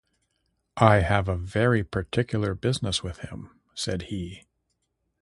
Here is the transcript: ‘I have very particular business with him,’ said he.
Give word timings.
‘I 0.77 1.01
have 1.01 1.27
very 1.27 1.83
particular 1.83 2.55
business 2.55 3.03
with 3.03 3.19
him,’ 3.19 3.51
said 3.75 4.01
he. 4.09 4.45